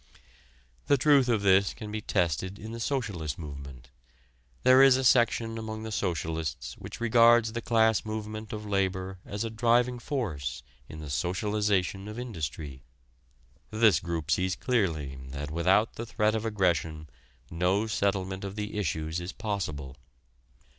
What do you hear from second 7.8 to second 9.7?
movement of labor as a